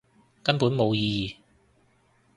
[0.41, 1.37] 根本冇意義